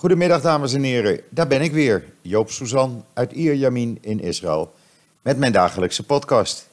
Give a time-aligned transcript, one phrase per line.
[0.00, 4.74] Goedemiddag dames en heren, daar ben ik weer, Joop Suzan uit Ierjamin in Israël,
[5.22, 6.68] met mijn dagelijkse podcast.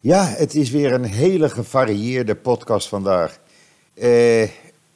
[0.00, 3.38] Ja, het is weer een hele gevarieerde podcast vandaag.
[3.94, 4.42] Eh,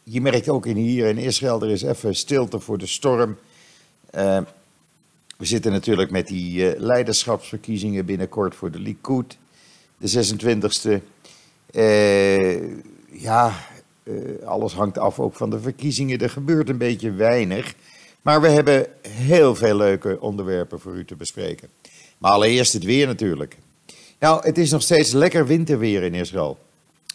[0.03, 3.39] je merkt ook in hier in Israël, er is even stilte voor de storm.
[4.11, 4.41] Eh,
[5.37, 9.39] we zitten natuurlijk met die eh, leiderschapsverkiezingen binnenkort voor de Likud,
[9.99, 11.03] de 26e.
[11.71, 12.63] Eh,
[13.21, 13.55] ja,
[14.09, 16.19] eh, alles hangt af ook van de verkiezingen.
[16.19, 17.75] Er gebeurt een beetje weinig.
[18.23, 21.69] Maar we hebben heel veel leuke onderwerpen voor u te bespreken.
[22.19, 23.57] Maar allereerst het weer natuurlijk.
[24.19, 26.59] Nou, het is nog steeds lekker winterweer in Israël.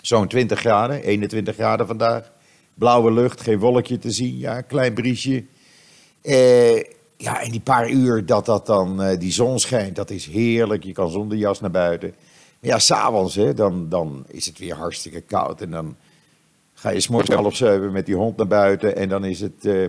[0.02, 2.32] Zo'n 20 graden, 21 graden vandaag.
[2.74, 4.38] Blauwe lucht, geen wolkje te zien.
[4.38, 5.44] Ja, klein briesje.
[6.22, 6.76] Eh,
[7.18, 10.84] ja, en die paar uur dat, dat dan eh, die zon schijnt, dat is heerlijk.
[10.84, 12.14] Je kan zonder jas naar buiten.
[12.60, 15.62] Maar ja, s'avonds, dan, dan is het weer hartstikke koud.
[15.62, 15.96] En dan
[16.74, 18.96] ga je s'morgens half zeven met die hond naar buiten.
[18.96, 19.88] En dan is het uh,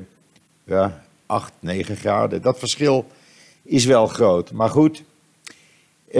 [0.64, 2.42] ja, 8, 9 graden.
[2.42, 3.06] Dat verschil
[3.62, 4.52] is wel groot.
[4.52, 5.02] Maar goed,
[6.08, 6.14] uh,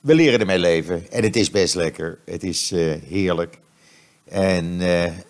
[0.00, 1.10] we leren ermee leven.
[1.10, 2.18] En het is best lekker.
[2.24, 3.58] Het is uh, heerlijk.
[4.24, 4.80] En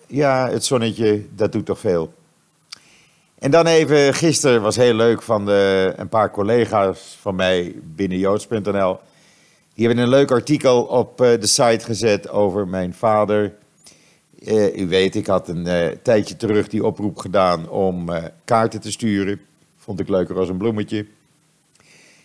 [0.07, 2.13] ja, het zonnetje, dat doet toch veel.
[3.39, 8.17] En dan even, gisteren was heel leuk van de, een paar collega's van mij binnen
[8.17, 8.99] joods.nl.
[9.73, 13.53] Die hebben een leuk artikel op de site gezet over mijn vader.
[14.47, 18.79] Uh, u weet, ik had een uh, tijdje terug die oproep gedaan om uh, kaarten
[18.79, 19.41] te sturen.
[19.77, 21.05] Vond ik leuker als een bloemetje.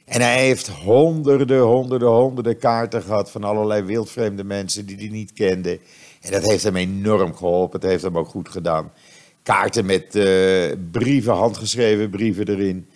[0.05, 5.33] En hij heeft honderden, honderden, honderden kaarten gehad van allerlei wildvreemde mensen die hij niet
[5.33, 5.79] kende.
[6.21, 7.81] En dat heeft hem enorm geholpen.
[7.81, 8.93] Het heeft hem ook goed gedaan.
[9.43, 10.19] Kaarten met
[10.91, 12.87] brieven, handgeschreven brieven erin.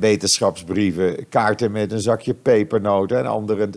[0.00, 1.28] wetenschapsbrieven.
[1.28, 3.70] Kaarten met een zakje pepernoten en andere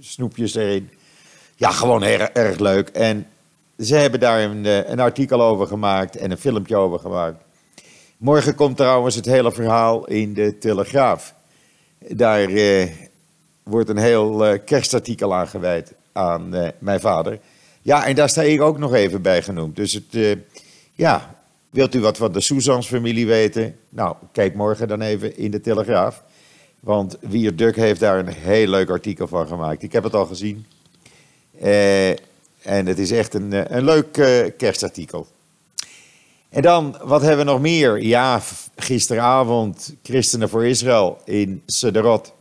[0.00, 0.88] snoepjes erin.
[1.60, 2.88] Ja, gewoon erg, erg leuk.
[2.88, 3.26] En
[3.78, 7.44] ze hebben daar een, eh, een, artikel over gemaakt en een filmpje over gemaakt.
[8.16, 11.34] Morgen komt trouwens het hele verhaal in de Telegraaf.
[12.08, 12.88] Daar eh,
[13.62, 17.38] wordt een heel eh, kerstartikel aangeweid aan eh, mijn vader.
[17.82, 19.76] Ja, en daar sta ik ook nog even bij genoemd.
[19.76, 20.36] Dus het, eh,
[20.94, 21.34] ja,
[21.70, 23.76] wilt u wat van de Soezans familie weten?
[23.88, 26.22] Nou, kijk morgen dan even in de Telegraaf.
[26.80, 29.82] Want Wier Duk heeft daar een heel leuk artikel van gemaakt.
[29.82, 30.66] Ik heb het al gezien.
[31.62, 32.10] Uh,
[32.62, 35.26] en het is echt een, een leuk uh, kerstartikel.
[36.48, 38.02] En dan, wat hebben we nog meer?
[38.02, 38.42] Ja,
[38.76, 42.32] gisteravond, Christenen voor Israël in Sederot.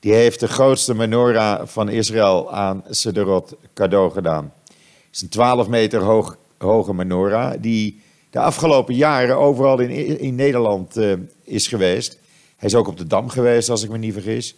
[0.00, 4.52] Die heeft de grootste menorah van Israël aan Sederot cadeau gedaan.
[4.66, 10.34] Het is een 12 meter hoog, hoge menorah die de afgelopen jaren overal in, in
[10.34, 10.96] Nederland
[11.44, 12.18] is geweest.
[12.56, 14.54] Hij is ook op de Dam geweest, als ik me niet vergis.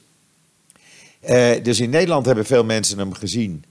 [1.62, 3.64] Dus in Nederland hebben veel mensen hem gezien.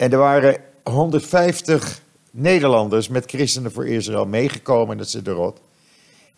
[0.00, 2.00] En er waren 150
[2.30, 5.58] Nederlanders met Christenen voor Israël meegekomen naar Sederot.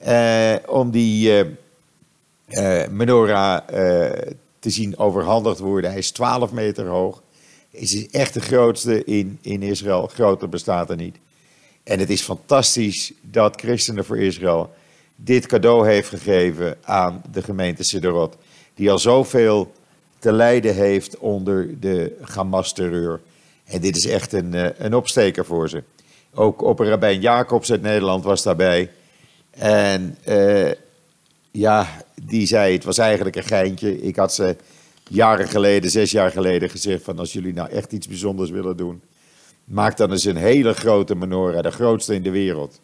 [0.07, 1.51] Uh, om die uh,
[2.49, 3.67] uh, menorah
[4.59, 5.91] te zien overhandigd worden.
[5.91, 7.23] Hij is 12 meter hoog.
[7.71, 10.07] Is echt de grootste in, in Israël.
[10.07, 11.17] Groter bestaat er niet.
[11.83, 14.75] En het is fantastisch dat Christenen voor Israël
[15.17, 18.37] dit cadeau heeft gegeven aan de gemeente Sederot.
[18.75, 19.73] Die al zoveel
[20.19, 23.21] te lijden heeft onder de Hamas-terreur.
[23.65, 25.83] En dit is echt een, eh, een opsteker voor ze.
[26.35, 28.91] Ook opperrabijn Jacobs uit Nederland was daarbij.
[29.51, 30.71] En uh,
[31.51, 34.03] ja, die zei, het was eigenlijk een geintje.
[34.03, 34.57] Ik had ze
[35.09, 39.03] jaren geleden, zes jaar geleden gezegd van als jullie nou echt iets bijzonders willen doen,
[39.65, 42.81] maak dan eens een hele grote menorah, de grootste in de wereld.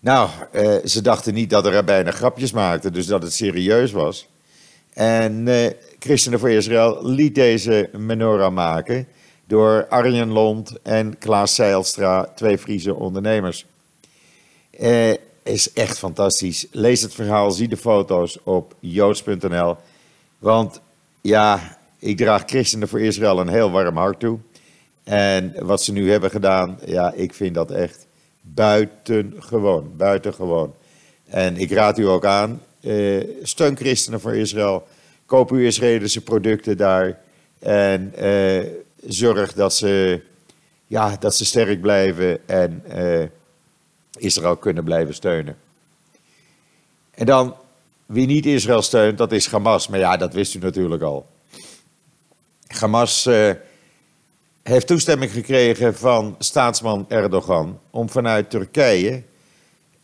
[0.00, 4.28] Nou, uh, ze dachten niet dat er bijna grapjes maakten, dus dat het serieus was.
[4.92, 5.48] En
[6.04, 9.06] Christenen voor Israël liet deze menorah maken
[9.46, 13.66] door Arjen Lond en Klaas Zeilstra, twee Friese ondernemers.
[14.70, 15.10] Eh,
[15.42, 16.66] is echt fantastisch.
[16.70, 19.76] Lees het verhaal, zie de foto's op joods.nl.
[20.38, 20.80] Want
[21.20, 24.38] ja, ik draag Christenen voor Israël een heel warm hart toe.
[25.04, 28.06] En wat ze nu hebben gedaan, ja, ik vind dat echt
[28.40, 30.74] buitengewoon, buitengewoon.
[31.26, 34.86] En ik raad u ook aan, eh, steun Christenen voor Israël.
[35.26, 37.18] Koop uw Israëlische producten daar.
[37.58, 38.66] En eh,
[39.06, 40.20] zorg dat ze,
[40.86, 43.24] ja, dat ze sterk blijven en uh,
[44.16, 45.56] Israël kunnen blijven steunen.
[47.10, 47.54] En dan,
[48.06, 49.88] wie niet Israël steunt, dat is Hamas.
[49.88, 51.26] Maar ja, dat wist u natuurlijk al.
[52.66, 53.50] Hamas uh,
[54.62, 59.22] heeft toestemming gekregen van staatsman Erdogan om vanuit Turkije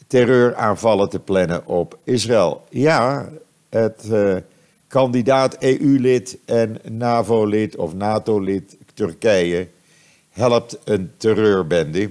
[0.06, 2.66] terreuraanvallen te plannen op Israël.
[2.70, 3.28] Ja,
[3.68, 4.04] het
[4.90, 9.68] kandidaat EU-lid en NAVO-lid of NATO-lid Turkije
[10.30, 12.10] helpt een terreurbende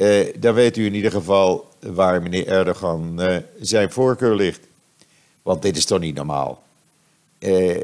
[0.00, 4.60] Uh, dan weet u in ieder geval waar meneer Erdogan uh, zijn voorkeur ligt.
[5.42, 6.62] Want dit is toch niet normaal.
[7.38, 7.76] Uh,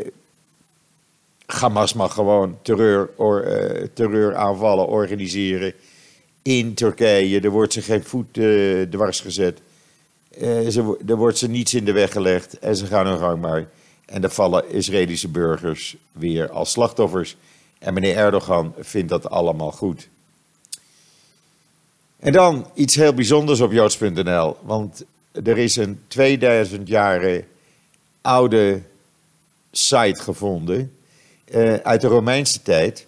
[1.46, 3.08] Hamas mag gewoon terreur,
[3.94, 5.72] terreuraanvallen organiseren
[6.42, 7.40] in Turkije.
[7.40, 8.32] Er wordt ze geen voet
[8.90, 9.58] dwars gezet.
[10.40, 13.68] Ze, er wordt ze niets in de weg gelegd en ze gaan hun gang maar.
[14.06, 17.36] En dan vallen Israëlische burgers weer als slachtoffers.
[17.78, 20.08] En meneer Erdogan vindt dat allemaal goed.
[22.18, 24.56] En dan iets heel bijzonders op joods.nl.
[24.62, 27.42] Want er is een 2000 jaar
[28.20, 28.82] oude
[29.72, 30.96] site gevonden
[31.50, 33.06] uh, uit de Romeinse tijd.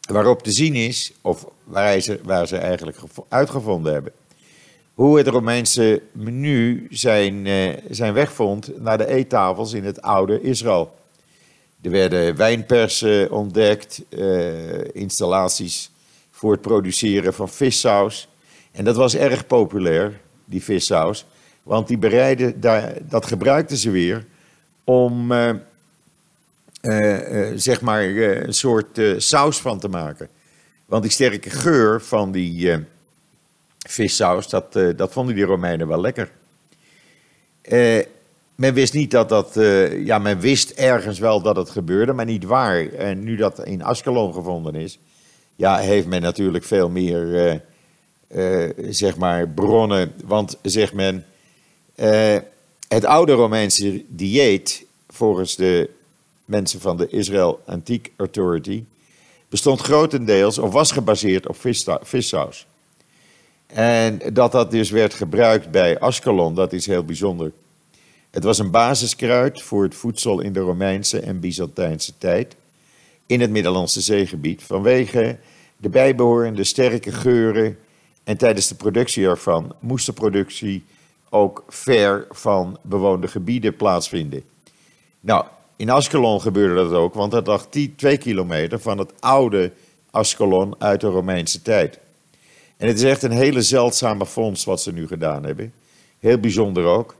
[0.00, 4.12] Waarop te zien is, of waar ze, waar ze eigenlijk uitgevonden hebben,
[4.98, 10.40] hoe het Romeinse menu zijn, uh, zijn weg vond naar de eettafels in het oude
[10.40, 10.94] Israël.
[11.82, 15.90] Er werden wijnpersen ontdekt, uh, installaties
[16.30, 18.28] voor het produceren van vissaus.
[18.72, 21.26] En dat was erg populair, die vissaus.
[21.62, 22.60] Want die bereiden,
[23.08, 24.26] dat gebruikten ze weer
[24.84, 25.50] om uh,
[27.54, 30.28] zeg maar een soort saus van te maken.
[30.86, 32.86] Want die sterke geur van die
[33.78, 36.30] vissaus, dat, dat vonden die Romeinen wel lekker.
[38.54, 39.50] men wist niet dat dat,
[40.04, 42.86] ja, men wist ergens wel dat het gebeurde, maar niet waar.
[42.86, 44.98] En nu dat in Askelon gevonden is,
[45.56, 47.62] ja, heeft men natuurlijk veel meer,
[48.88, 50.12] zeg maar, bronnen.
[50.24, 51.24] Want, zegt men,
[52.88, 55.90] het oude Romeinse dieet, volgens de
[56.44, 58.84] mensen van de Israel Antique Authority,
[59.48, 61.56] bestond grotendeels of was gebaseerd op
[62.02, 62.66] vissaus.
[63.74, 67.52] En dat dat dus werd gebruikt bij Ascalon, dat is heel bijzonder.
[68.30, 72.56] Het was een basiskruid voor het voedsel in de Romeinse en Byzantijnse tijd
[73.26, 75.38] in het Middellandse zeegebied vanwege
[75.76, 77.78] de bijbehorende sterke geuren.
[78.24, 80.84] En tijdens de productie ervan moest de productie
[81.28, 84.42] ook ver van bewoonde gebieden plaatsvinden.
[85.20, 85.44] Nou,
[85.76, 87.66] in Ascalon gebeurde dat ook, want dat lag
[87.96, 89.72] twee kilometer van het oude
[90.10, 91.98] Ascalon uit de Romeinse tijd.
[92.78, 95.72] En het is echt een hele zeldzame fonds wat ze nu gedaan hebben.
[96.18, 97.14] Heel bijzonder ook.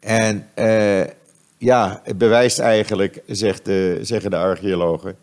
[0.00, 1.04] En eh,
[1.58, 3.70] ja, het bewijst eigenlijk, zegt
[4.00, 5.16] zeggen de archeologen,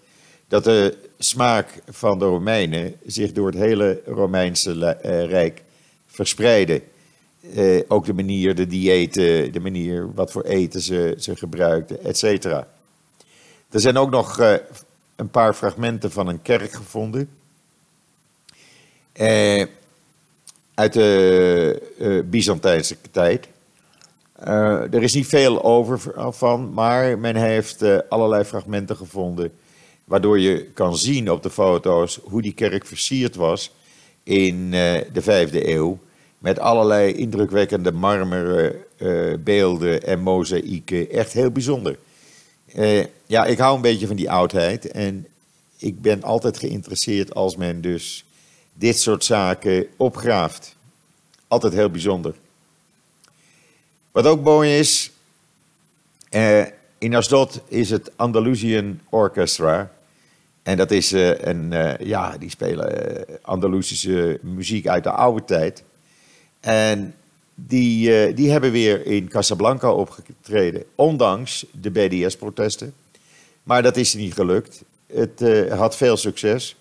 [0.48, 5.63] dat de smaak van de Romeinen zich door het hele Romeinse eh, Rijk
[6.07, 6.81] verspreidde.
[7.54, 12.18] Eh, ook de manier, de diëten, de manier wat voor eten ze, ze gebruikten, et
[12.18, 12.68] cetera.
[13.69, 14.38] Er zijn ook nog
[15.16, 17.30] een paar fragmenten van een kerk gevonden.
[19.19, 19.66] Eh,
[20.74, 23.48] uit de uh, Byzantijnse tijd.
[24.44, 29.51] Uh, er is niet veel over van, maar men heeft allerlei fragmenten gevonden.
[30.06, 33.71] Waardoor je kan zien op de foto's hoe die kerk versierd was
[34.24, 36.00] in de vijfde eeuw.
[36.38, 38.75] Met allerlei indrukwekkende marmeren
[39.44, 41.10] beelden en mozaïeken.
[41.10, 41.98] Echt heel bijzonder.
[43.25, 44.92] ja, ik hou een beetje van die oudheid.
[44.92, 45.27] En
[45.77, 48.24] ik ben altijd geïnteresseerd als men dus
[48.79, 50.75] dit soort zaken opgraaft.
[51.47, 52.33] Altijd heel bijzonder.
[54.11, 55.11] Wat ook mooi is,
[56.29, 56.65] eh,
[56.97, 59.91] in Asdod is het Andalusian Orchestra.
[60.63, 65.45] En dat is uh, een, uh, ja, die spelen uh, Andalusische muziek uit de oude
[65.45, 65.83] tijd.
[66.59, 67.15] En
[67.55, 72.93] die, die hebben weer in Casablanca opgetreden, ondanks de BDS-protesten.
[73.63, 74.83] Maar dat is niet gelukt.
[75.05, 76.75] Het had veel succes.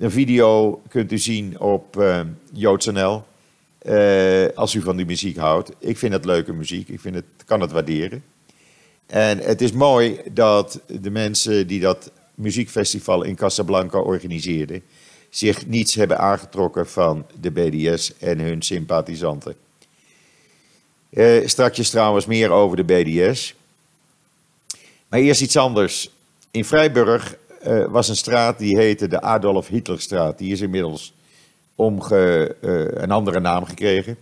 [0.00, 2.04] Een video kunt u zien op
[2.52, 3.22] JoodsNL.
[3.82, 5.70] Uh, als u van die muziek houdt.
[5.78, 8.24] Ik vind het leuke muziek, ik vind het, kan het waarderen.
[9.06, 14.82] En het is mooi dat de mensen die dat muziekfestival in Casablanca organiseerden,
[15.30, 19.54] zich niets hebben aangetrokken van de BDS en hun sympathisanten.
[21.10, 23.54] Uh, straks trouwens meer over de BDS.
[25.08, 26.10] Maar eerst iets anders.
[26.50, 27.36] In Vrijburg
[27.66, 30.38] uh, was een straat die heette de Adolf Hitlerstraat.
[30.38, 31.12] Die is inmiddels
[31.74, 34.16] omge, uh, een andere naam gekregen.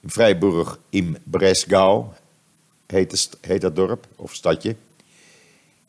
[0.00, 2.04] In Vrijburg im Bresgau
[2.86, 4.76] heet, heet dat dorp, of stadje.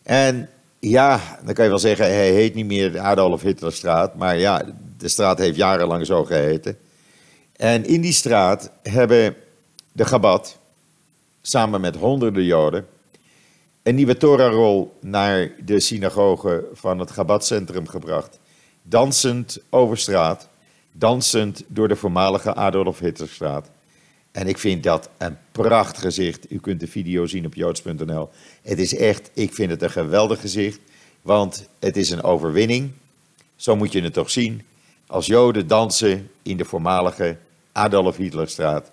[0.03, 4.37] En ja, dan kan je wel zeggen, hij heet niet meer de Adolf Hitlerstraat, maar
[4.37, 4.63] ja,
[4.97, 6.77] de straat heeft jarenlang zo geheten.
[7.55, 9.35] En in die straat hebben
[9.91, 10.57] de Gabat,
[11.41, 12.87] samen met honderden Joden,
[13.89, 18.39] een nieuwe Torahrol naar de synagoge van het Gabat-centrum gebracht.
[18.81, 20.47] Dansend over straat
[20.91, 23.69] dansend door de voormalige Adolf Hitlerstraat.
[24.31, 26.51] En ik vind dat een prachtig gezicht.
[26.51, 28.29] U kunt de video zien op joods.nl.
[28.61, 30.79] Het is echt, ik vind het een geweldig gezicht.
[31.21, 32.91] Want het is een overwinning.
[33.55, 34.61] Zo moet je het toch zien.
[35.07, 37.37] als Joden dansen in de voormalige
[37.71, 38.91] Adolf Hitlerstraat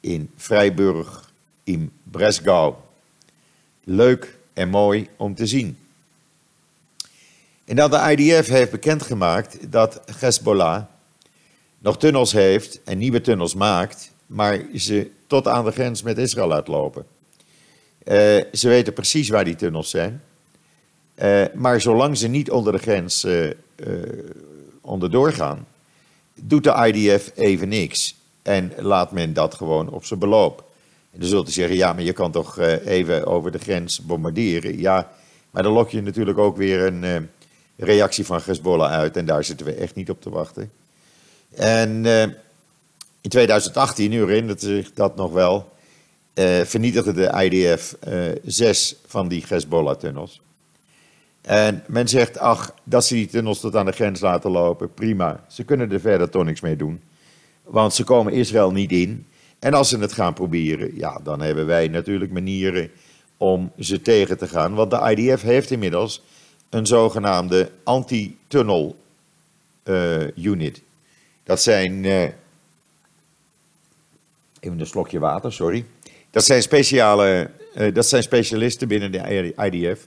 [0.00, 1.30] in Freiburg
[1.64, 2.74] in Bresgau.
[3.88, 5.78] Leuk en mooi om te zien.
[7.64, 10.82] En dan de IDF heeft bekendgemaakt dat Hezbollah
[11.78, 16.52] nog tunnels heeft en nieuwe tunnels maakt, maar ze tot aan de grens met Israël
[16.52, 17.06] uitlopen.
[18.04, 18.14] Uh,
[18.52, 20.22] ze weten precies waar die tunnels zijn.
[21.22, 23.50] Uh, maar zolang ze niet onder de grens uh,
[24.80, 25.66] onderdoor gaan,
[26.34, 28.16] doet de IDF even niks.
[28.42, 30.65] En laat men dat gewoon op zijn beloop.
[31.18, 34.78] Dan zult u zeggen, ja, maar je kan toch even over de grens bombarderen.
[34.78, 35.10] Ja,
[35.50, 37.28] maar dan lok je natuurlijk ook weer een
[37.76, 39.16] reactie van Hezbollah uit.
[39.16, 40.70] En daar zitten we echt niet op te wachten.
[41.54, 42.22] En uh,
[43.20, 45.72] in 2018, u herinnert zich dat nog wel,
[46.64, 50.40] vernietigde de IDF eh, zes van die Hezbollah-tunnels.
[51.40, 55.44] En men zegt, ach, dat ze die tunnels tot aan de grens laten lopen, prima.
[55.48, 57.00] Ze kunnen er verder toch niks mee doen.
[57.62, 59.26] Want ze komen Israël niet in.
[59.58, 62.90] En als ze het gaan proberen, ja, dan hebben wij natuurlijk manieren
[63.36, 64.74] om ze tegen te gaan.
[64.74, 66.22] Want de IDF heeft inmiddels
[66.70, 68.96] een zogenaamde anti-tunnel
[69.84, 70.82] uh, unit.
[71.44, 72.04] Dat zijn.
[72.04, 72.22] Uh,
[74.60, 75.84] even een slokje water, sorry.
[76.30, 80.06] Dat zijn, speciale, uh, dat zijn specialisten binnen de IDF.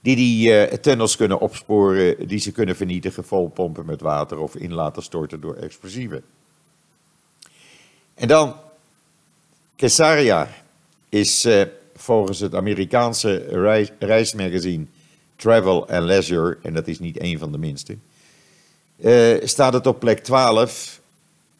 [0.00, 5.02] Die die tunnels kunnen opsporen, die ze kunnen vernietigen, volpompen met water of in laten
[5.02, 6.24] storten door explosieven.
[8.14, 8.54] En dan,
[9.76, 10.48] Caesarea
[11.08, 11.46] is
[11.94, 14.86] volgens het Amerikaanse reis, reismagazine
[15.36, 17.96] Travel and Leisure, en dat is niet één van de minste,
[18.96, 21.00] uh, staat het op plek 12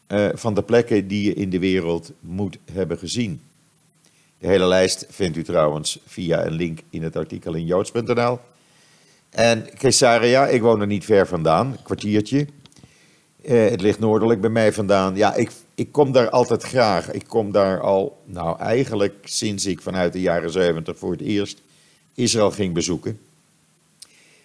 [0.07, 3.41] uh, eh, van de plekken die je in de wereld moet hebben gezien.
[4.37, 8.39] De hele lijst vindt u trouwens via een link in het artikel in joods.nl.
[9.29, 12.47] En Caesarea, ik woon er niet ver vandaan, een kwartiertje.
[13.47, 15.15] Uh, het ligt noordelijk bij mij vandaan.
[15.15, 17.11] Ja, ik, ik kom daar altijd graag.
[17.11, 21.61] Ik kom daar al, nou eigenlijk sinds ik vanuit de jaren 70 voor het eerst
[22.13, 23.19] Israël ging bezoeken.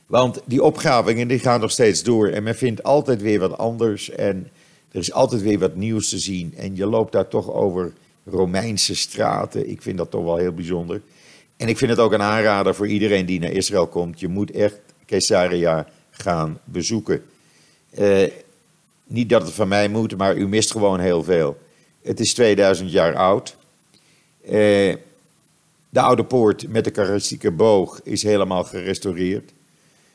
[0.06, 4.10] Want die opgravingen die gaan nog steeds door en men vindt altijd weer wat anders
[4.10, 4.48] en
[4.92, 6.54] er is altijd weer wat nieuws te zien.
[6.56, 7.92] En je loopt daar toch over
[8.24, 9.70] Romeinse straten.
[9.70, 11.02] Ik vind dat toch wel heel bijzonder.
[11.56, 14.20] En ik vind het ook een aanrader voor iedereen die naar Israël komt.
[14.20, 17.22] Je moet echt Caesarea gaan bezoeken.
[17.90, 18.22] Eh,
[19.10, 21.58] niet dat het van mij moet, maar u mist gewoon heel veel.
[22.02, 23.56] Het is 2000 jaar oud.
[24.44, 24.94] Eh,
[25.88, 29.52] de oude poort met de karakteristieke boog is helemaal gerestaureerd.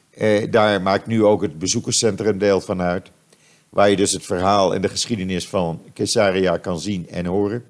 [0.10, 3.12] Eh, daar maakt nu ook het bezoekerscentrum deel van uit.
[3.70, 7.66] Waar je dus het verhaal en de geschiedenis van Caesarea kan zien en horen.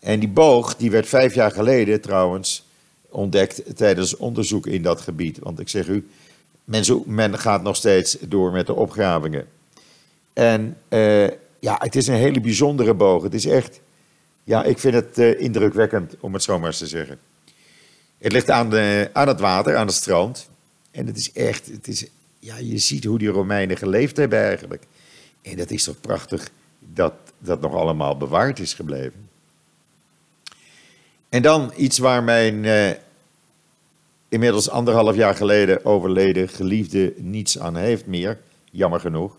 [0.00, 2.66] En die boog, die werd vijf jaar geleden trouwens
[3.08, 5.38] ontdekt tijdens onderzoek in dat gebied.
[5.38, 6.08] Want ik zeg u,
[6.64, 9.46] men, men gaat nog steeds door met de opgravingen.
[10.38, 11.26] En uh,
[11.58, 13.22] ja, het is een hele bijzondere boog.
[13.22, 13.80] Het is echt,
[14.44, 17.18] ja, ik vind het uh, indrukwekkend om het zo maar eens te zeggen.
[18.18, 20.48] Het ligt aan, de, aan het water, aan het strand.
[20.90, 22.06] En het is echt, het is,
[22.38, 24.82] ja, je ziet hoe die Romeinen geleefd hebben eigenlijk.
[25.42, 29.28] En dat is toch prachtig dat dat nog allemaal bewaard is gebleven.
[31.28, 32.90] En dan iets waar mijn eh,
[34.28, 38.38] inmiddels anderhalf jaar geleden overleden geliefde niets aan heeft meer,
[38.70, 39.36] jammer genoeg.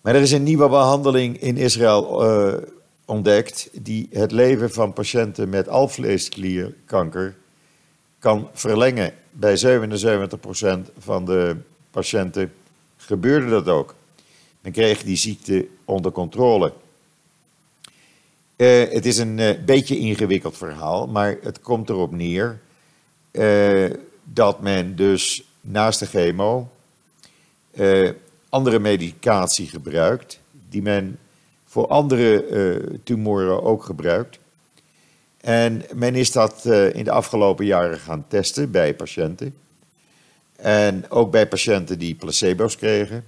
[0.00, 2.62] Maar er is een nieuwe behandeling in Israël uh,
[3.04, 7.36] ontdekt die het leven van patiënten met alvleesklierkanker
[8.18, 9.14] kan verlengen.
[9.30, 11.56] Bij 77% van de
[11.90, 12.52] patiënten
[12.96, 13.94] gebeurde dat ook.
[14.60, 16.72] Men kreeg die ziekte onder controle.
[18.56, 22.60] Uh, het is een uh, beetje ingewikkeld verhaal, maar het komt erop neer
[24.24, 26.70] dat men dus naast de chemo
[28.50, 31.18] andere medicatie gebruikt, die men
[31.64, 34.38] voor andere tumoren ook gebruikt.
[35.40, 39.54] En men is dat uh, in de afgelopen jaren gaan testen bij patiënten.
[40.56, 43.24] En ook bij patiënten die placebo's kregen.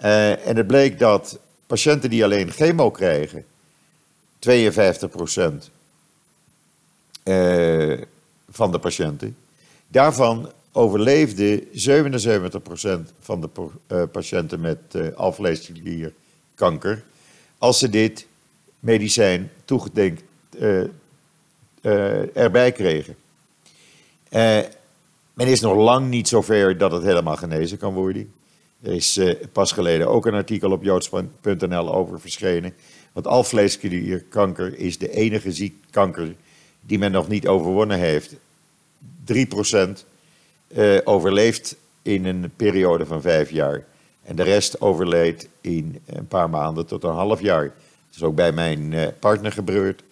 [0.00, 3.44] Uh, en het bleek dat patiënten die alleen chemo kregen, 52%
[7.24, 8.02] uh,
[8.50, 9.36] van de patiënten,
[9.88, 11.66] daarvan overleefde 77%
[13.20, 17.04] van de uh, patiënten met uh, alvleesklierkanker
[17.58, 18.26] als ze dit
[18.80, 20.22] medicijn toegedenkt,
[20.58, 23.16] uh, erbij kregen.
[25.34, 28.32] Men is nog lang niet zover dat het helemaal genezen kan worden.
[28.82, 29.20] Er is
[29.52, 32.74] pas geleden ook een artikel op joods.nl over verschenen.
[33.12, 36.34] Want alvleesklierkanker is de enige ziekkanker
[36.80, 38.34] die men nog niet overwonnen heeft.
[39.24, 40.04] 3%
[40.74, 43.84] uh, overleeft in een periode van vijf jaar.
[44.22, 47.64] En de rest overleed in een paar maanden tot een half jaar.
[47.64, 50.02] Dat is ook bij mijn eh, partner gebeurd.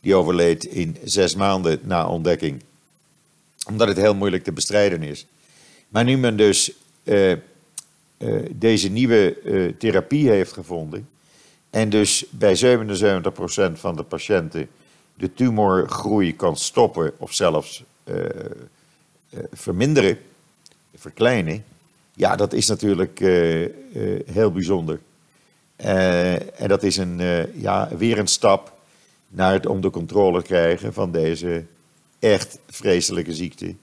[0.00, 2.62] Die overleed in zes maanden na ontdekking.
[3.68, 5.26] Omdat het heel moeilijk te bestrijden is.
[5.88, 6.72] Maar nu men dus
[7.04, 7.36] uh,
[8.50, 9.36] deze nieuwe
[9.78, 11.08] therapie heeft gevonden.
[11.70, 14.68] En dus bij 77% van de patiënten
[15.14, 17.84] de tumorgroei kan stoppen of zelfs
[19.52, 20.18] verminderen,
[20.94, 21.64] verkleinen.
[22.14, 23.18] Ja, dat is natuurlijk
[24.26, 25.00] heel bijzonder.
[25.76, 27.18] en dat is een,
[27.54, 28.78] ja, weer een stap
[29.28, 31.64] naar het onder controle krijgen van deze
[32.18, 33.74] echt vreselijke ziekte.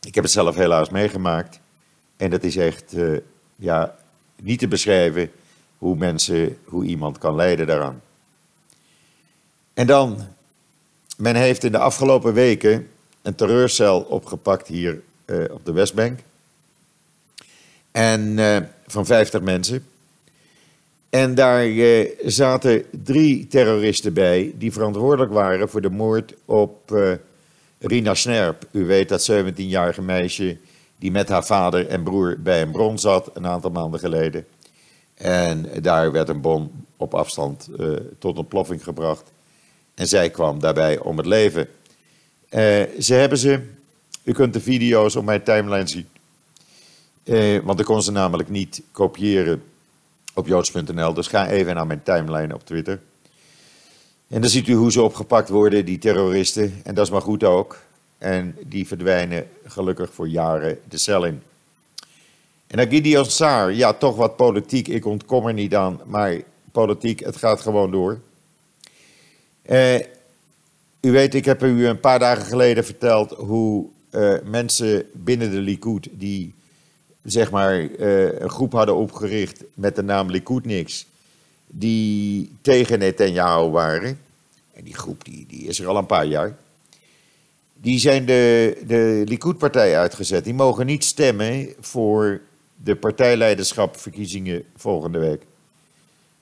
[0.00, 1.60] Ik heb het zelf helaas meegemaakt.
[2.16, 2.94] En dat is echt
[3.56, 3.96] ja,
[4.42, 5.30] niet te beschrijven
[5.78, 8.02] hoe mensen, hoe iemand kan lijden daaraan.
[9.74, 10.26] En dan,
[11.16, 12.88] men heeft in de afgelopen weken
[13.22, 16.18] een terreurcel opgepakt hier uh, op de Westbank.
[17.90, 19.86] En uh, van 50 mensen.
[21.10, 26.94] En daar uh, zaten drie terroristen bij die verantwoordelijk waren voor de moord op
[27.78, 30.56] Rina Snerp, u weet dat 17-jarige meisje
[30.98, 34.46] die met haar vader en broer bij een bron zat een aantal maanden geleden.
[35.14, 37.68] En daar werd een bom op afstand
[38.18, 39.32] tot een ploffing gebracht.
[39.94, 41.68] En zij kwam daarbij om het leven.
[42.50, 43.60] Uh, ze hebben ze,
[44.22, 46.08] u kunt de video's op mijn timeline zien.
[47.24, 49.62] Uh, want ik kon ze namelijk niet kopiëren
[50.34, 51.14] op joods.nl.
[51.14, 53.00] Dus ga even naar mijn timeline op Twitter.
[54.28, 56.80] En dan ziet u hoe ze opgepakt worden, die terroristen.
[56.84, 57.78] En dat is maar goed ook.
[58.18, 61.42] En die verdwijnen gelukkig voor jaren de cel in.
[62.66, 64.88] En dan Gideon Saar, ja, toch wat politiek.
[64.88, 66.40] Ik ontkom er niet aan, maar
[66.72, 68.20] politiek, het gaat gewoon door.
[69.62, 70.00] Eh,
[71.00, 75.60] u weet, ik heb u een paar dagen geleden verteld hoe uh, mensen binnen de
[75.60, 76.54] Likud, die
[77.22, 81.06] zeg maar uh, een groep hadden opgericht met de naam Likudniks,
[81.66, 84.20] die tegen Netanyahu waren.
[84.72, 86.56] En die groep die, die is er al een paar jaar.
[87.74, 90.44] Die zijn de, de Likud-partij uitgezet.
[90.44, 92.40] Die mogen niet stemmen voor
[92.76, 95.42] de partijleiderschapverkiezingen volgende week.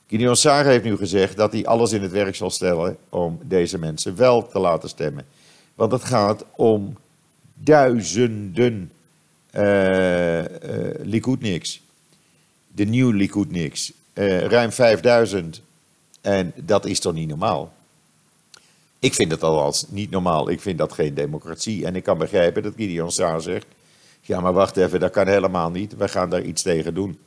[0.08, 3.78] Gideon Saar heeft nu gezegd dat hij alles in het werk zal stellen om deze
[3.78, 5.26] mensen wel te laten stemmen.
[5.74, 6.96] Want het gaat om
[7.54, 8.92] duizenden
[9.54, 10.44] uh, uh,
[11.02, 11.80] Likudniks.
[12.66, 15.60] De nieuwe Likudniks uh, ruim 5000.
[16.20, 17.72] En dat is toch niet normaal?
[18.98, 20.50] Ik vind het alvast niet normaal.
[20.50, 21.86] Ik vind dat geen democratie.
[21.86, 23.66] En ik kan begrijpen dat Gideon Saar zegt:
[24.20, 25.96] ja, maar wacht even, dat kan helemaal niet.
[25.96, 27.18] We gaan daar iets tegen doen.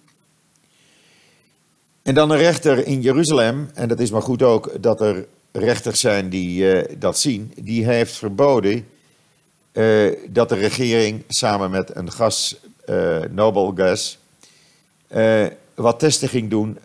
[2.01, 5.99] En dan een rechter in Jeruzalem, en dat is maar goed ook dat er rechters
[5.99, 8.87] zijn die uh, dat zien, die heeft verboden
[9.73, 12.59] uh, dat de regering samen met een gas,
[12.89, 14.19] uh, Noble Gas,
[15.73, 16.77] wat testen ging doen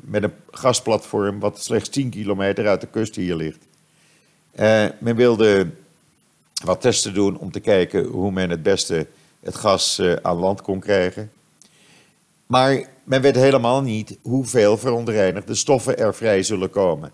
[0.00, 3.58] met een gasplatform wat slechts 10 kilometer uit de kust hier ligt.
[4.98, 5.66] Men wilde
[6.64, 9.06] wat testen doen om te kijken hoe men het beste
[9.40, 11.30] het gas aan land kon krijgen.
[12.46, 17.12] Maar men weet helemaal niet hoeveel verontreinigde stoffen er vrij zullen komen.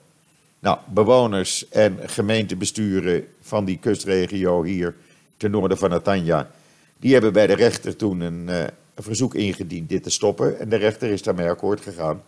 [0.59, 4.95] Nou, bewoners en gemeentebesturen van die kustregio hier
[5.37, 6.51] ten noorden van Natanja,
[6.99, 10.59] die hebben bij de rechter toen een, een verzoek ingediend dit te stoppen.
[10.59, 12.23] En de rechter is daarmee akkoord gegaan.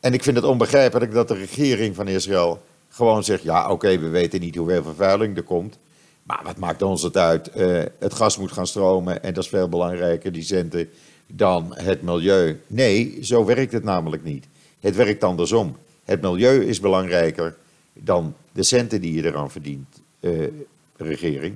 [0.00, 4.08] En ik vind het onbegrijpelijk dat de regering van Israël gewoon zegt: ja, oké, we
[4.08, 5.78] weten niet hoeveel vervuiling er komt.
[6.22, 7.50] Maar wat maakt ons het uit?
[7.56, 10.88] Uh, het gas moet gaan stromen en dat is veel belangrijker, die centen,
[11.32, 12.60] dan het milieu.
[12.66, 14.46] Nee, zo werkt het namelijk niet.
[14.80, 15.76] Het werkt andersom.
[16.04, 17.56] Het milieu is belangrijker
[17.92, 20.48] dan de centen die je eraan verdient, uh,
[20.96, 21.54] regering.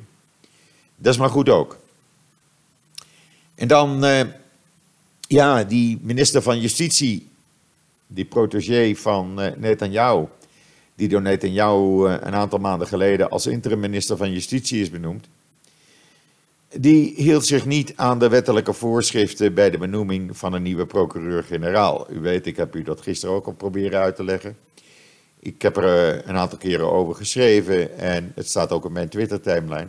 [0.96, 1.78] Dat is maar goed ook.
[3.54, 4.20] En dan, uh,
[5.20, 7.28] ja, die minister van Justitie,
[8.06, 10.26] die protégé van uh, Netanyahu,
[10.94, 15.26] die door Netanyahu uh, een aantal maanden geleden als interim minister van Justitie is benoemd,
[16.80, 22.06] die hield zich niet aan de wettelijke voorschriften bij de benoeming van een nieuwe procureur-generaal.
[22.10, 24.56] U weet, ik heb u dat gisteren ook al proberen uit te leggen.
[25.38, 29.88] Ik heb er een aantal keren over geschreven en het staat ook op mijn Twitter-timeline.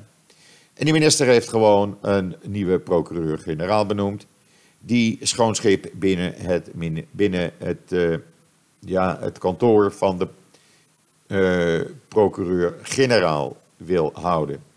[0.74, 4.26] En die minister heeft gewoon een nieuwe procureur-generaal benoemd.
[4.80, 6.72] Die schoonschip binnen het,
[7.12, 8.18] binnen het, uh,
[8.80, 10.28] ja, het kantoor van de
[11.28, 14.75] uh, procureur-generaal wil houden.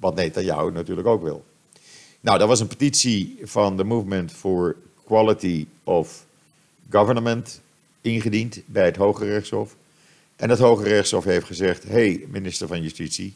[0.00, 1.44] Wat Netanyahu natuurlijk ook wil.
[2.20, 6.24] Nou, dat was een petitie van de Movement for Quality of
[6.90, 7.60] Government
[8.00, 9.76] ingediend bij het Hoge Rechtshof.
[10.36, 13.34] En het Hoge Rechtshof heeft gezegd: hé, hey, minister van Justitie,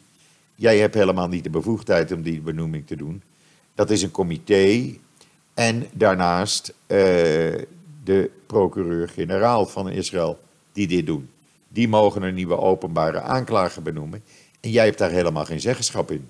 [0.55, 3.21] Jij hebt helemaal niet de bevoegdheid om die benoeming te doen.
[3.75, 4.93] Dat is een comité
[5.53, 6.97] En daarnaast uh,
[8.03, 10.39] de procureur-generaal van Israël
[10.73, 11.29] die dit doen.
[11.67, 14.23] Die mogen een nieuwe openbare aanklager benoemen.
[14.59, 16.29] En jij hebt daar helemaal geen zeggenschap in.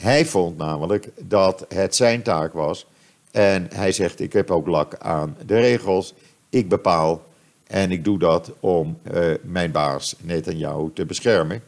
[0.00, 2.86] Hij vond namelijk dat het zijn taak was.
[3.30, 6.14] En hij zegt: Ik heb ook lak aan de regels.
[6.48, 7.22] Ik bepaal.
[7.66, 11.62] En ik doe dat om uh, mijn baas Netanyahu te beschermen.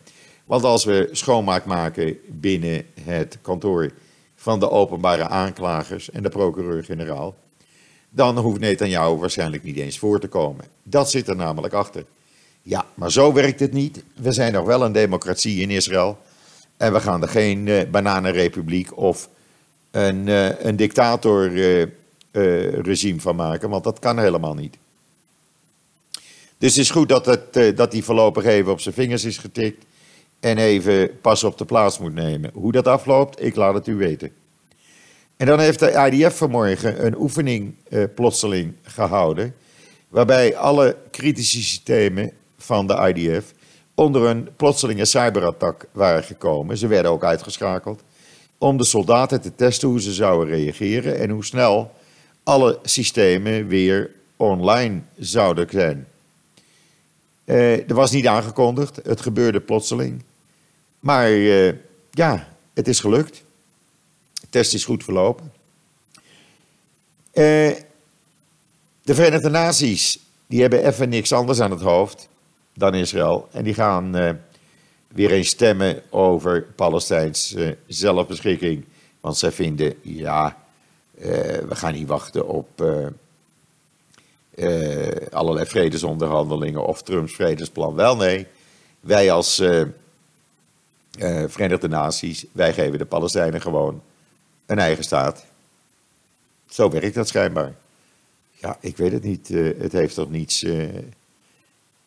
[0.44, 3.90] Want als we schoonmaak maken binnen het kantoor
[4.36, 7.34] van de openbare aanklagers en de procureur-generaal,
[8.10, 10.64] dan hoeft Netanyahu waarschijnlijk niet eens voor te komen.
[10.82, 12.04] Dat zit er namelijk achter.
[12.62, 14.02] Ja, maar zo werkt het niet.
[14.14, 16.18] We zijn nog wel een democratie in Israël.
[16.76, 19.28] En we gaan er geen uh, bananenrepubliek of
[19.90, 24.76] een, uh, een dictatorregime uh, van maken, want dat kan helemaal niet.
[26.58, 29.84] Dus het is goed dat, het, dat hij voorlopig even op zijn vingers is getikt
[30.40, 32.50] en even pas op de plaats moet nemen.
[32.54, 34.32] Hoe dat afloopt, ik laat het u weten.
[35.36, 37.74] En dan heeft de IDF vanmorgen een oefening
[38.14, 39.54] plotseling gehouden,
[40.08, 43.52] waarbij alle kritische systemen van de IDF
[43.94, 46.76] onder een plotselinge cyberattack waren gekomen.
[46.76, 48.02] Ze werden ook uitgeschakeld
[48.58, 51.92] om de soldaten te testen hoe ze zouden reageren en hoe snel
[52.42, 56.06] alle systemen weer online zouden zijn.
[57.44, 60.22] Uh, er was niet aangekondigd, het gebeurde plotseling.
[61.00, 61.72] Maar uh,
[62.10, 63.42] ja, het is gelukt.
[64.40, 65.52] De test is goed verlopen.
[67.32, 67.42] Uh,
[69.02, 72.28] de Verenigde Naties die hebben even niks anders aan het hoofd
[72.74, 73.48] dan Israël.
[73.52, 74.30] En die gaan uh,
[75.08, 77.56] weer eens stemmen over Palestijns
[77.86, 78.84] zelfbeschikking.
[79.20, 80.56] Want zij vinden, ja,
[81.14, 82.84] we gaan niet wachten op
[85.30, 87.94] allerlei vredesonderhandelingen of Trumps vredesplan.
[87.94, 88.46] Wel nee,
[89.00, 89.54] wij als
[91.46, 94.02] Verenigde Naties, wij geven de Palestijnen gewoon
[94.66, 95.44] een eigen staat.
[96.68, 97.74] Zo werkt dat schijnbaar.
[98.52, 99.48] Ja, ik weet het niet.
[99.78, 100.66] Het heeft toch niets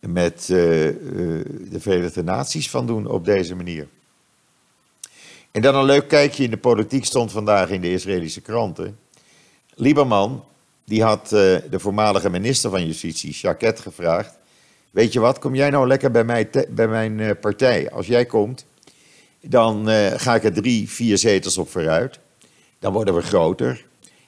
[0.07, 3.87] met de Verenigde Naties van doen op deze manier.
[5.51, 8.97] En dan een leuk kijkje in de politiek stond vandaag in de Israëlische kranten.
[9.73, 10.43] Lieberman,
[10.83, 14.33] die had de voormalige minister van Justitie, Jacquet, gevraagd.
[14.91, 17.91] Weet je wat, kom jij nou lekker bij, mij bij mijn partij?
[17.91, 18.65] Als jij komt,
[19.41, 19.87] dan
[20.17, 22.19] ga ik er drie, vier zetels op vooruit.
[22.79, 23.85] Dan worden we groter.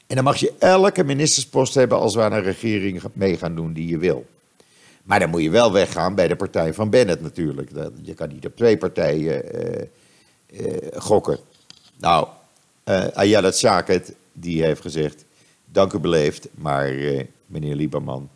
[0.07, 3.73] En dan mag je elke ministerspost hebben als we aan een regering mee gaan doen
[3.73, 4.25] die je wil.
[5.07, 7.71] Maar dan moet je wel weggaan bij de partij van Bennett natuurlijk.
[8.01, 9.81] Je kan niet op twee partijen uh,
[10.51, 11.39] uh, gokken.
[11.97, 12.27] Nou,
[12.85, 13.51] uh, Ayala
[14.33, 15.25] die heeft gezegd,
[15.65, 16.93] dank u beleefd, maar
[17.45, 18.29] meneer Lieberman,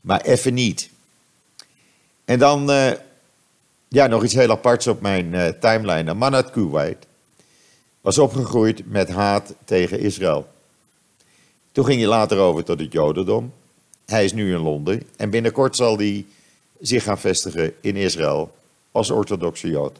[0.00, 0.90] maar even niet.
[2.24, 2.70] En dan
[3.88, 6.10] ja, nog iets heel aparts op mijn timeline.
[6.10, 7.06] Een man uit Kuwait
[8.00, 10.46] was opgegroeid met haat tegen Israël.
[11.72, 13.52] Toen ging hij later over tot het Jodendom.
[14.08, 16.26] Hij is nu in Londen en binnenkort zal hij
[16.80, 18.54] zich gaan vestigen in Israël
[18.92, 19.98] als orthodoxe Jood.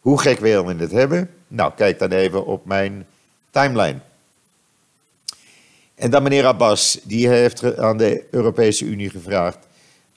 [0.00, 1.30] Hoe gek wil je het hebben?
[1.48, 3.06] Nou, kijk dan even op mijn
[3.50, 3.98] timeline.
[5.94, 9.58] En dan meneer Abbas, die heeft aan de Europese Unie gevraagd: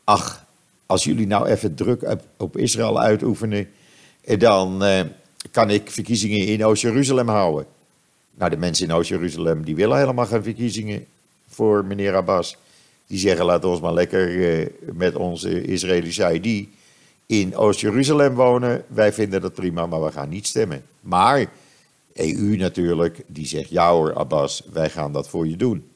[0.04, 0.46] Ach,
[0.86, 3.70] als jullie nou even druk op, Israël uitoefenen,
[4.22, 5.02] eh, dan eh,
[5.52, 7.66] kan ik verkiezingen in Oost-Jeruzalem houden.
[8.34, 11.06] Nou, de mensen in Oost-Jeruzalem die willen helemaal geen verkiezingen
[11.48, 12.58] voor meneer Abbas.
[13.14, 16.68] Die zeggen, laat ons maar lekker eh, met onze Israëlische ID
[17.26, 18.84] in Oost-Jeruzalem wonen.
[18.88, 20.84] Wij vinden dat prima, maar we gaan niet stemmen.
[21.00, 21.46] Maar
[22.14, 25.88] EU natuurlijk, die zegt, ja hoor Abbas, wij gaan dat voor je doen.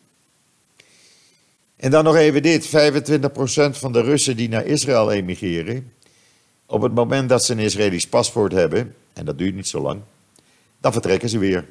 [1.76, 2.70] En dan nog even dit: 25%
[3.72, 5.92] van de Russen die naar Israël emigreren,
[6.66, 10.02] op het moment dat ze een Israëlisch paspoort hebben, en dat duurt niet zo lang,
[10.82, 11.66] dan vertrekken ze weer.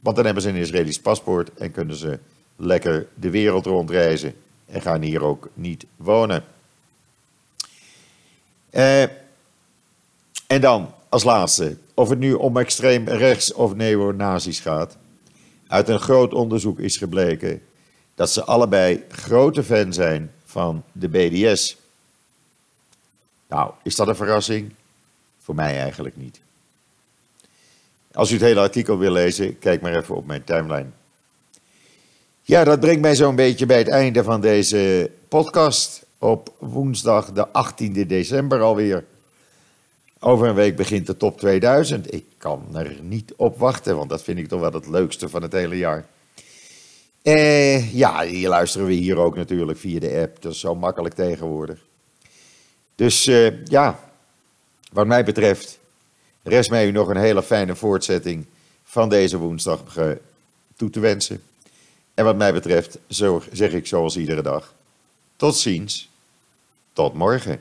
[0.00, 2.18] Want dan hebben ze een Israëlisch paspoort en kunnen ze
[2.56, 4.34] lekker de wereld rondreizen
[4.66, 6.44] en gaan hier ook niet wonen.
[8.70, 9.02] Eh,
[10.46, 14.96] en dan als laatste, of het nu om extreem rechts of neonazis gaat.
[15.66, 17.62] Uit een groot onderzoek is gebleken
[18.14, 21.76] dat ze allebei grote fan zijn van de BDS.
[23.48, 24.74] Nou, is dat een verrassing?
[25.42, 26.40] Voor mij eigenlijk niet.
[28.12, 30.90] Als u het hele artikel wil lezen, kijk maar even op mijn timeline.
[32.46, 36.06] Ja, dat brengt mij zo'n beetje bij het einde van deze podcast.
[36.18, 39.04] Op woensdag de 18e december alweer.
[40.18, 42.14] Over een week begint de top 2000.
[42.14, 45.42] Ik kan er niet op wachten, want dat vind ik toch wel het leukste van
[45.42, 46.06] het hele jaar.
[47.22, 50.42] Eh, ja, hier luisteren we hier ook natuurlijk via de app.
[50.42, 51.78] Dat is zo makkelijk tegenwoordig.
[52.94, 54.00] Dus eh, ja,
[54.92, 55.78] wat mij betreft,
[56.42, 58.46] rest mij u nog een hele fijne voortzetting
[58.84, 59.80] van deze woensdag
[60.76, 61.42] toe te wensen.
[62.16, 64.74] En wat mij betreft, zo zeg ik zoals iedere dag.
[65.36, 66.08] Tot ziens.
[66.92, 67.60] Tot morgen.